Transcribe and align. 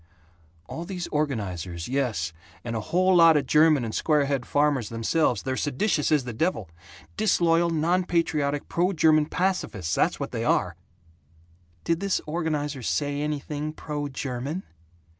"All 0.65 0.83
these 0.83 1.05
organizers, 1.09 1.87
yes, 1.87 2.33
and 2.63 2.75
a 2.75 2.79
whole 2.81 3.15
lot 3.15 3.37
of 3.37 3.43
the 3.43 3.47
German 3.47 3.85
and 3.85 3.93
Squarehead 3.93 4.45
farmers 4.47 4.89
themselves, 4.89 5.43
they're 5.43 5.55
seditious 5.55 6.11
as 6.11 6.23
the 6.23 6.33
devil 6.33 6.71
disloyal, 7.17 7.69
non 7.69 8.05
patriotic, 8.05 8.67
pro 8.67 8.93
German 8.93 9.27
pacifists, 9.27 9.93
that's 9.93 10.19
what 10.19 10.31
they 10.31 10.43
are!" 10.43 10.75
"Did 11.83 11.99
this 11.99 12.19
organizer 12.25 12.81
say 12.81 13.21
anything 13.21 13.73
pro 13.73 14.07
German?" 14.07 14.63